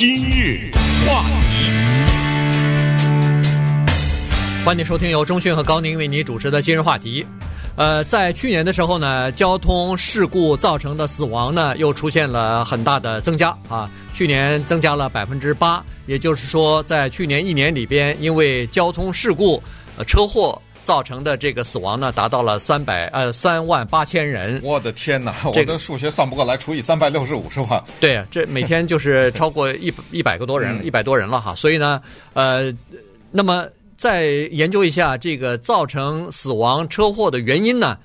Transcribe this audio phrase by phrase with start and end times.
[0.00, 0.70] 今日
[1.06, 1.66] 话题，
[4.64, 7.22] 欢迎收听由中讯和高宁为你主持的今日话题。
[7.76, 13.90] 呃，在去年的时候呢，交通事故造成的死亡呢，又出现了很大的增加啊。
[14.14, 19.62] 去年增加了百分之八，也就是说，在去年一年里边，因为交通事故、
[19.98, 20.58] 呃、车祸。
[20.90, 24.60] 造成的这个死亡呢，达到了三百呃三万八千人。
[24.64, 25.32] 我的天哪！
[25.44, 27.84] 我的数学算不过来，除以三百六十五是吧？
[28.00, 31.54] 对，这每天就是超过一 一百个多人，一百多人了哈。
[31.54, 32.74] 所以呢，呃，
[33.30, 37.96] 那么再研究一下这个造成死亡车祸的原因呢，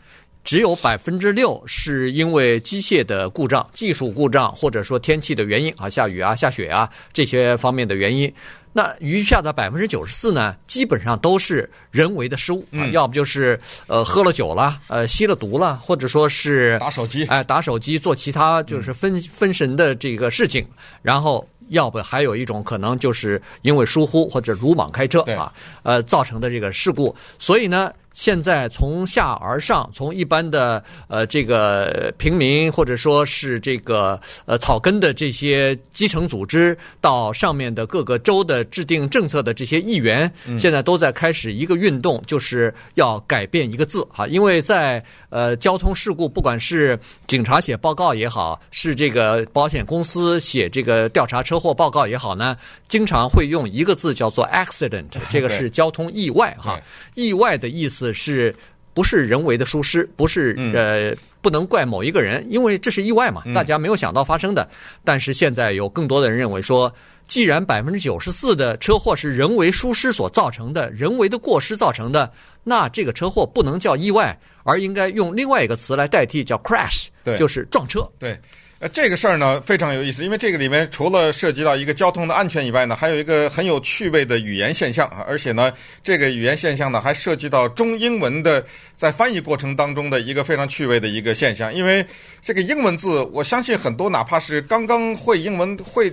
[0.43, 8.31] 只有百分之六是因为机械的故障、技术故障，或者说天气的原因啊，下雨啊、下雪啊这些方面的原因。
[8.77, 13.57] 那余下的百分之九十四呢，基本上都是人为的失误啊，要不就是
[13.87, 20.67] 呃喝了酒了，呃吸了毒了，或者说是打手机，哎打手机做其他就是分分神的这个事情，
[21.01, 25.49] 然后要不还有一种可能就是因为疏忽或者鲁莽开车啊，
[25.83, 27.89] 呃造成的这个事故，所以呢。
[28.15, 52.55] 现在从下而上，从一般的呃这个平民或者说是这个呃草根的这些基层组织，到上面的各个州的制定政策的这些议员，现在都在开始一个运动，就是要改变一个字哈，因为在呃交通事故，不管是警察写报告也好，是这个保险公司写这个调查车祸报告也好呢，
[52.87, 56.79] 经常会用一个字叫做 accident，这个是交通意外哈，
[57.15, 58.04] 意外的意思。
[58.13, 58.55] 是
[58.93, 60.09] 不是人为的疏失？
[60.15, 64.67] 不是呃，不能怪某一个人，因为这是意外嘛，大家没有想到发生的。
[65.03, 66.93] 但是现在有更多的人认为说，
[67.27, 72.31] 既然百分之九十四的车祸是人为疏失所造成的，人为的过失造成的，
[72.63, 78.09] 那这个车祸不能叫意外，而应该用另外一个词来代替，叫 crash，就是撞车。
[78.17, 78.39] 对。
[78.89, 85.71] 这个事儿呢非常有意思，因为这个里面除了涉及到一个交通的安全以外呢，还有一个很有趣味的语言现象，而且呢，
[86.03, 92.05] 这个语言现象呢还涉及到中英文的在翻译过程当中的一个非常趣味的一个现象，因为
[92.41, 96.11] 这个英文字，我相信很多哪怕是刚刚会英文会。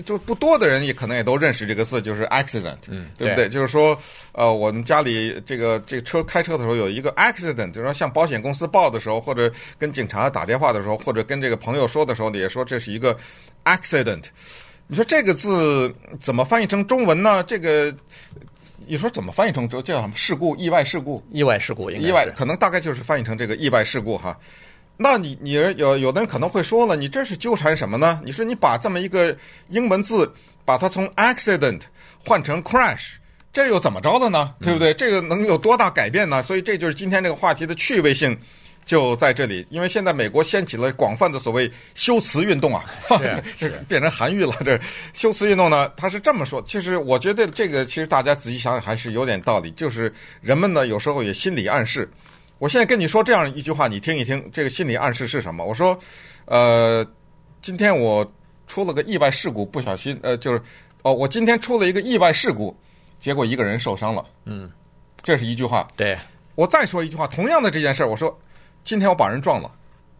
[0.00, 3.48] 就不多的人也可能也都认识这个字，就是 accident，嗯，对不对？
[3.48, 3.98] 就是说，
[4.32, 13.16] 呃，我们家里这个这个车开车的时候有一个 accident，就是说向保险公司报的时候，或者跟警察打电话的时候，或者跟这个朋友说的时候，也说这是一个
[13.64, 14.24] accident。
[14.86, 17.42] 你说这个字怎么翻译成中文呢？
[17.44, 17.94] 这个
[18.86, 24.38] 你说怎么翻译成叫什么事故、意外事故、意外事故、意外，可能大概就是翻译成这个意外事故哈。
[25.02, 28.20] 那你你有有的人可能会说了，你这是纠缠什么呢？
[28.24, 29.36] 你说你把这么一个
[29.68, 30.32] 英文字，
[30.64, 31.80] 把它从 accident
[32.24, 33.14] 换成 crash，
[33.52, 34.54] 这又怎么着的呢？
[34.60, 34.94] 对不对？
[34.94, 36.40] 这个能有多大改变呢？
[36.40, 38.38] 所以这就是今天这个话题的趣味性
[38.84, 39.66] 就在这里。
[39.70, 42.84] 因为现在美国掀起了广泛的所谓修辞运动啊，
[43.58, 44.54] 这变成韩愈了。
[44.64, 44.80] 这
[45.12, 46.62] 修辞运动呢，他是这么说。
[46.62, 52.08] 其实我觉得这个其实大家仔细想想还是有点道理，就是人们呢有时候也心理暗示。
[52.62, 55.64] 我现在跟你说这样一句话，你听一听，这个心理暗示是什么？
[55.64, 55.98] 我说，
[56.44, 57.04] 呃，
[57.60, 58.24] 今天我
[58.68, 60.62] 出了个意外事故，不小心，呃，就是，
[61.02, 62.72] 哦，我今天出了一个意外事故，
[63.18, 64.24] 结果一个人受伤了。
[64.44, 64.70] 嗯，
[65.24, 65.88] 这是一句话。
[65.96, 66.16] 对，
[66.54, 68.40] 我再说一句话，同样的这件事儿，我说，
[68.84, 69.68] 今天我把人撞了。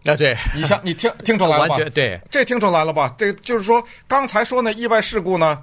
[0.06, 1.76] 啊，对，你想，你听听出来了吧？
[1.94, 3.14] 对，这听出来了吧？
[3.16, 5.62] 这就是说，刚才说那意外事故呢，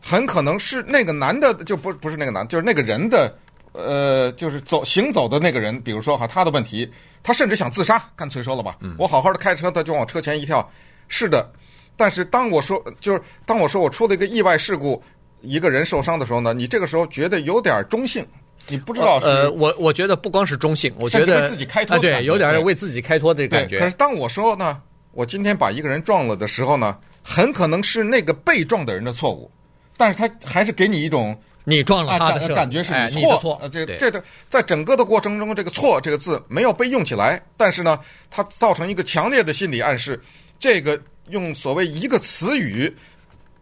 [0.00, 3.36] 很可能是那个男的，就不不是那个男，就是那个人的。
[3.72, 6.90] 呃，就是走行走的那个人，比如说哈，他的问题，
[7.22, 10.70] 他甚至想自杀，干脆说了吧，我好好的开车，他就往车前一跳，
[11.08, 11.50] 是的。
[11.96, 15.02] 但是当我说，就是当我说我出了一个意外事故，
[15.40, 18.26] 一个人受伤的时候呢，你这个时候觉得有点中性，
[18.68, 19.26] 你不知道是。
[19.26, 23.78] 呃，我我觉得不光是中性，我觉得为自己开脱，对，有点为自己开脱的感觉。
[23.78, 29.50] 可是当我说呢，我今天把一个人撞了的时候呢，很可能是那个被撞的人的错误，
[29.96, 31.34] 但是他还是给你一种。
[31.64, 33.58] 你撞了他的感觉是你错，哎、你的错。
[33.62, 37.98] 呃，这这个在整个的过程中，这个“错”这个字没有被用起来，但是呢，
[38.30, 40.20] 它造成一个强烈的心理暗示。
[40.58, 41.00] 这个
[41.30, 42.94] 用所谓一个词语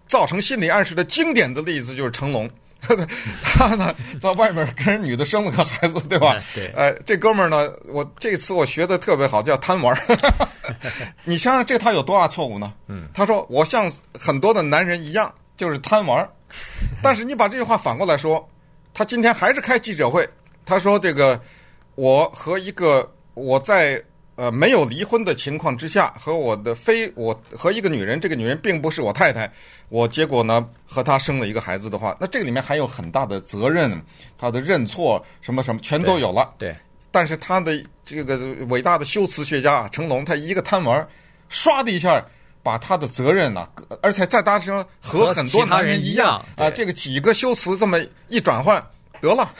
[0.06, 2.48] 造成心理暗示的经典的例子就是成龙，
[3.42, 6.36] 他呢在外面跟人女的生了个孩子，对吧？
[6.54, 6.68] 对。
[6.74, 9.96] 呃，这哥们儿呢，我这次我学的特别好，叫贪玩。
[11.24, 12.72] 你想想，这他有多大错误呢？
[12.88, 13.08] 嗯。
[13.14, 16.26] 他说：“我像很多的男人一样，就是贪玩。
[17.04, 18.48] ”但是你把这句话反过来说，
[18.94, 20.26] 他今天还是开记者会，
[20.64, 21.38] 他说：“这个
[21.96, 24.02] 我和一个我在
[24.36, 29.50] 呃没有离婚的情况之下，和我的非我和一个女人，这个女人并不是我太太，
[29.90, 34.02] 我结果呢和她生了一个孩子的话，那这个里面还有很大的责任，
[34.38, 36.54] 他的认错什么什么全都有了。
[36.58, 36.74] 对，
[37.10, 38.36] 但是他的这个
[38.70, 41.06] 伟大的修辞学家成龙，他一个贪玩，
[41.50, 42.24] 唰的一下。”
[42.62, 43.68] 把他的责任呢、啊，
[44.02, 47.98] 而且再搭上和很多男人一样啊，这个几个修辞这么
[48.28, 48.84] 一转换。
[49.20, 49.52] 得了，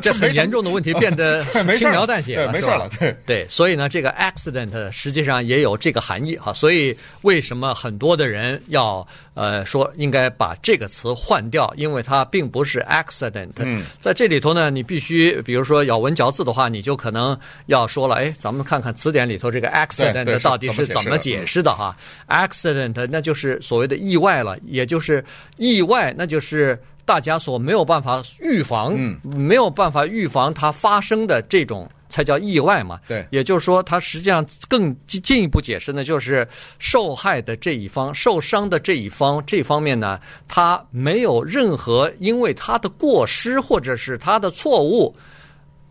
[0.00, 1.44] 这很严重的问题变得
[1.76, 2.88] 轻描淡写了，没事了。
[2.98, 6.52] 对对，所以呢，这个 accident 实际上也有这个含义哈。
[6.52, 11.72] 所以为什么很多的人要呃说应该把这个词换掉？
[11.76, 13.50] 因为它并不是 accident。
[13.56, 17.36] 嗯，在这里头呢，你必须比如说咬文嚼字的话，你就可能
[17.66, 21.96] 要说了，哎，咱们看看词典里头这个 accident 到底是怎么解释的哈
[22.28, 25.24] ？accident 那就是所谓的意外了，也就是
[25.56, 26.78] 意外，那就是。
[27.10, 33.00] 大家所没有办法预防，嗯，没有办法预防它发生的这种才叫意外嘛。
[33.08, 36.46] 对，也就是说，它实际上更进一步解释呢，就是
[36.78, 45.12] 受害的这一方、受伤的这一方这方面呢，他没有任何因为他的过失或者是他的错误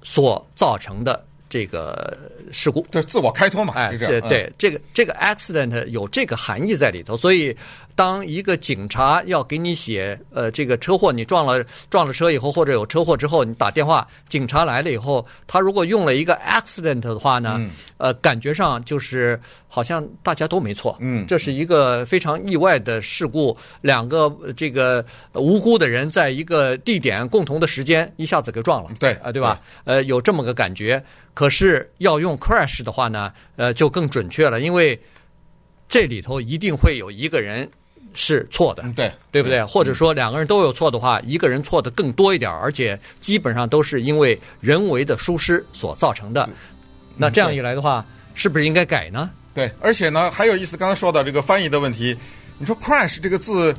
[0.01, 1.25] 所造成的。
[1.49, 2.15] 这个
[2.51, 7.55] 事故就是自我开脱嘛，哎，这对，对，这个这个 accident 有这个含义在里头，所以
[7.95, 25.03] 当一个警察要给你写，呃，这个车祸你撞了撞了车以后，或者有车祸之后，你打电话，警察来了以后，他如果用了一个 accident 的话呢，嗯、呃，感觉上就是好像大家都没错，嗯，这是一个非常意外的事故，两个这个
[25.33, 29.59] 无辜的人在一个地点共同的时间一下子给撞了，对，啊、呃，对吧？
[29.83, 31.03] 对呃，有这么个感觉。
[31.39, 34.99] 可是要用 crash 的话呢，呃，就更准确了，因为
[35.87, 37.65] 这里头一定会有一个人
[38.13, 39.63] 是错的，对，对不对？
[39.63, 46.49] 或者说两个人都有错的话，一个人错的更多一点，而且基本上都是因为人为的疏失所造成的。
[47.15, 49.31] 那这样一来的话，是不是应该改呢？
[49.53, 52.17] 对，而且呢，还有意思，刚才说到这个翻译的问题，
[52.57, 53.73] 你说 crash 这个字。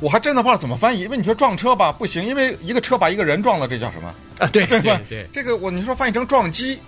[0.00, 4.46] 我还真的不知道怎么翻译，因为你说撞车吧，不行，因为一个车把一个人撞了，这叫什么啊？
[4.48, 5.00] 对对吧？
[5.08, 6.78] 对，这个我你说翻译成撞击，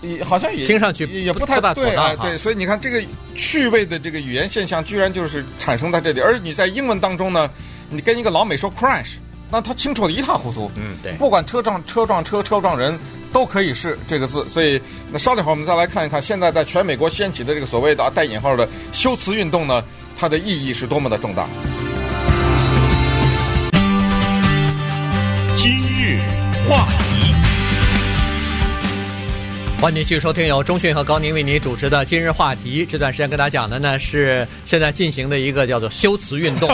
[0.00, 2.16] 也好像也听上去也不太对啊。
[2.16, 3.00] 对，所以你看这个
[3.36, 6.20] 趣味的这个语言现象，居然就是产生在这里。
[6.20, 7.48] 而你在英文当中呢，
[7.88, 9.14] 你跟一个老美说 crash，
[9.48, 10.68] 那他清楚的一塌糊涂。
[10.74, 12.98] 嗯，对，不管车撞车撞车，车撞人，
[13.32, 14.48] 都可以是这个字。
[14.48, 14.82] 所以
[15.12, 19.84] 那稍等会儿我们再来看一看，现在在全美国掀起的这个所谓的带引号的修辞运动呢，
[20.18, 21.46] 它的意义是多么的重大。
[26.68, 26.88] 话，
[29.78, 32.84] 欢迎您继续收听由中讯和高宁为您主持的今日话题。
[32.84, 36.68] 这段时间跟大家讲的呢是现在进行的一个叫做修辞运动，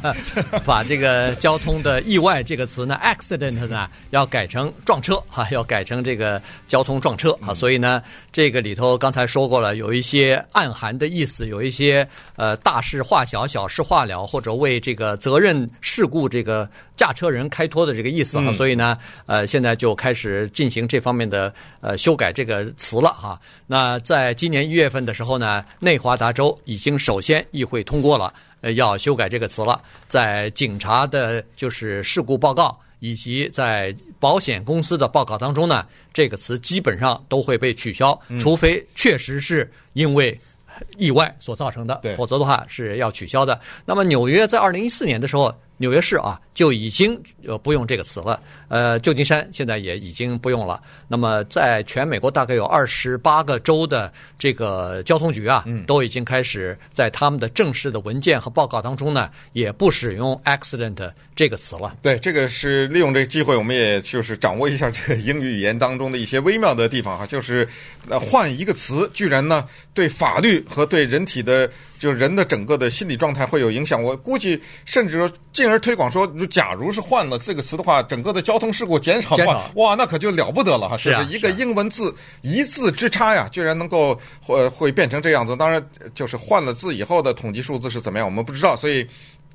[0.64, 7.52] 把这个交通的意外这个词呢，accident 呢要改成撞车哈， 要改成这个交通撞车啊。
[7.52, 8.02] 所以呢，
[8.32, 16.68] 这个里头刚才说过了，有一些暗含的意思，有一些呃大事化小，小事化了，或者为这个责任事故这个。
[16.98, 23.36] 驾车人开脱的这个意思哈，所以呢，呃，现在就开始进行这方面的呃修改这个词了哈。
[23.66, 29.82] 那在今年一月份的时候呢，内华达州已经首先议会通过了，呃，要修改这个词了。
[30.06, 40.38] 在警察的就是事故报告以及在保险公司的报告当中呢，这个词基本上都会被取消，除非确实是因为
[40.96, 43.60] 意外所造成的，否则的话是要取消的。
[43.84, 45.52] 那么纽约在二零一四年的时候。
[45.78, 48.40] 纽约市啊，就已经呃不用这个词了。
[48.68, 50.80] 呃，旧金山现在也已经不用了。
[51.08, 61.96] 那么，在全美国大概有二十八个州的这个交通局啊，都已经开始在他们的正式的文件和报告当中呢，也不使用 accident 这个词了。
[62.02, 67.66] 对，这个是利用这个机会，我们也就是掌握一下这个英语语言当中的一些微妙的地方哈，就是
[68.08, 71.70] 呃换一个词，居然呢对法律和对人体的。
[71.98, 80.96] 就人的整个的心理状态会有影响，我估计甚至说进而推广说，假如是换了这个词的话，整个的交通事故减少的话，哇，那可就了不得了哈！
[80.96, 85.56] 是不，是一个英文字一字之差呀，居然能够会会变成这样子。
[85.56, 89.06] 当然，就是换了字以后的统计数字是怎么样，我们不知道，所以。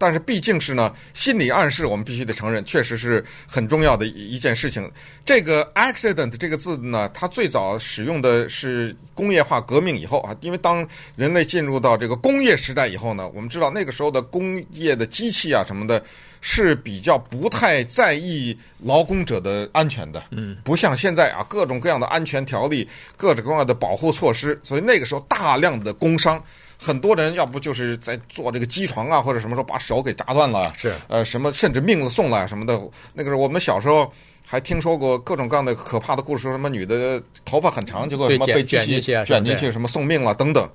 [0.04, 4.92] 但是毕竟是呢，心理暗示我们必须得承认，确实是很重要的一一件事情。
[5.24, 16.04] 这个 accident 这个字呢，它最早使用的是工业化革命以后啊，因为当人类进入到这个工业时代以后呢，我们知道那个时候的工业的机器啊什么的，
[16.42, 26.44] 是比较不太在意劳工者的安全的，嗯，不像现在啊，各种各样的安全条例，各种各样的保护措施，所以那个时候大量的工伤。
[26.84, 32.78] 很多人要不就是在做这个机床啊，或者什么时候把手给砸断了，是呃什么甚至命都送了什么的。
[33.14, 34.12] 那个时候我们小时候
[34.46, 40.70] 还听说过各种各样的可怕的故事，说什么女的头发很长，结果什么被机器卷进去，什么送命了等等。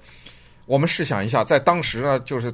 [0.65, 2.51] 我们试想一下，在当时呢，就是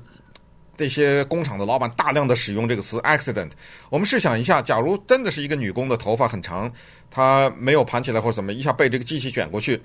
[0.77, 3.51] 这些工厂的老板大量的使用这个词 accident。
[3.91, 6.71] 我们试想一下，假如真的是一个女工的头发很长，
[7.11, 9.81] 她没有盘起来或者怎么一下被这个机器卷过去。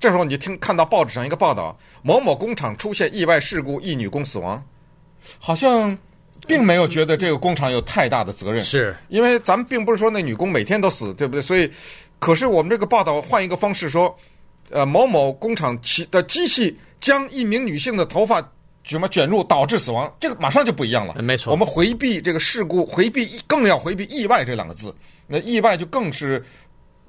[0.00, 4.60] 这时候你就听看到报纸上一个报道，某某工厂出现意外事故，一女工死亡，
[5.38, 5.96] 好像
[6.48, 11.42] 并没有觉得这个工厂有太大的责任，是因为咱们并不是说那女工每天都死，对不对？
[11.42, 11.70] 所以，
[12.18, 14.16] 可是我们这个报道换一个方式说，
[14.70, 18.42] 呃，某某工厂其的机器将一名女性的头发。
[18.82, 20.10] 什么卷入导致死亡？
[20.18, 21.14] 这个马上就不一样了。
[21.22, 24.92] 没错，我们回避这个事故，回避更要回避意外这两个字。
[25.26, 26.42] 那意外就更是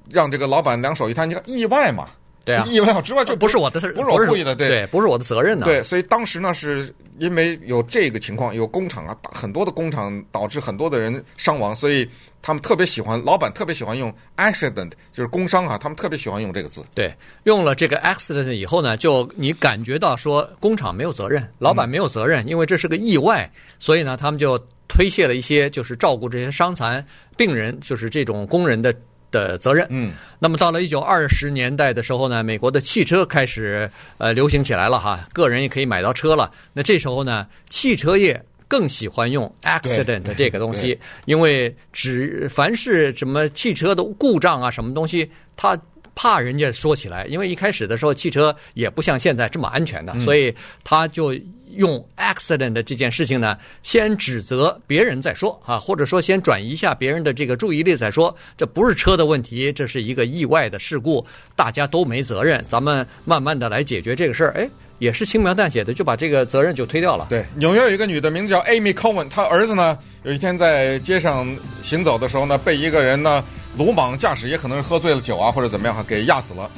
[0.10, 1.28] 让这个老板两手一摊。
[1.28, 2.10] 你看意外嘛，
[2.44, 5.66] 对啊，意外之外就不是我的，不是我故意的，对对，不是我的责任的。
[5.66, 12.08] 对，所以当时呢，是因为有这个情况，有工厂啊，很多的工厂导致很多的人伤亡，所以。
[12.44, 15.78] 他们特别喜欢，老板特别喜欢用 accident，就是工伤啊。
[15.78, 16.84] 他们特别喜欢用这个字。
[16.96, 24.58] 对，用了这个 accident 以后呢，就你感觉到说工厂没有责任，老板没有责任，嗯、因为这是个意外，所以呢，他们就
[24.88, 27.06] 推卸了一些就是照顾这些伤残
[27.38, 28.92] 病人，就是这种工人的
[29.32, 29.88] 的责任。
[29.90, 30.12] 嗯。
[30.40, 36.52] 那么到了一九二十年代的时候呢，美国的汽车开始呃流行起来了哈，个人也可以买到车了。
[36.74, 38.44] 那这时候呢，汽车业。
[38.68, 45.78] 更喜欢用 accident 这个东西，因为只凡是什么汽车的故障啊，什么东西，他
[46.16, 50.54] 怕人家说起来，因为一开始的时候汽车也不像现在这么安全的，所以
[50.84, 51.34] 他就
[51.76, 61.26] 用 accident 这件事情呢，先指责别人再说啊，或者说先转移一下别人的这个注意力再说，这不是车的问题，这是一个意外的事故，
[61.56, 64.70] 大家都没责任，咱们慢慢的来解决这个事儿，哎。
[65.00, 67.26] 也是轻描淡写的就把这个责任就推掉了。
[67.28, 73.44] 对，纽约有一个女的，名字叫 Amy Cohen，她儿子呢，有一天在街上行走的时候呢，被一个人呢
[73.78, 76.70] 鲁莽驾驶，也可能是喝醉了酒啊或者怎么样哈，给压死了。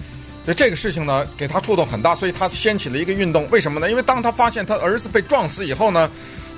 [0.44, 3.48] 所以这个事情呢，给他触动很大，所以他掀起了一个运动。
[3.50, 3.90] 为什么呢？
[3.90, 6.10] 因为当他发现他儿子被撞死以后呢，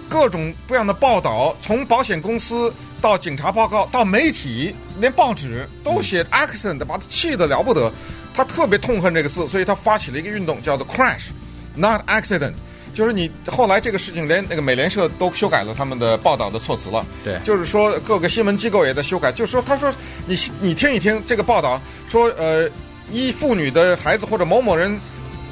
[0.09, 7.91] 各种各样的报道，从保险公司到警察报告到媒体，连报纸都写 accident，把他气得了不得。
[8.33, 11.27] 他特别痛恨这个字，所以他发起了一个运动，叫做 crash。
[11.75, 12.53] Not accident，
[12.95, 17.05] 就是你后来这个事情连那个美联社都修改了他们的报道的措辞了。
[17.25, 19.93] 对，就是说各个新闻机构也在修改，就是说他说
[20.25, 22.67] 你你听一听这个报道，说呃
[23.11, 24.97] 一妇女的孩子或者某某人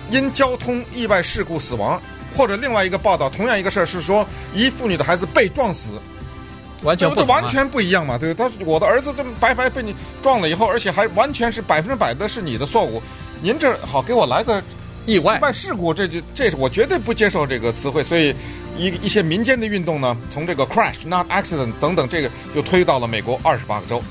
[0.09, 2.01] 因交通意外事故死亡，
[2.33, 5.89] 或者另外一个报道同样一个事儿是说一妇女的孩子被撞死，
[6.83, 8.17] 完全不同，完全不一样嘛？
[8.17, 13.03] 对，他我的儿子这么白白被你撞了以后，而且还完全是百分之百的是你的错误，
[13.41, 14.63] 您这好给我来个。
[15.05, 18.33] 意外、意外事故，这就这是我绝对不接受这个词汇，所以
[18.77, 24.01] 一一些民间的运动呢，从这个 crash not accident 等等，这个就推到了美国二十八个州。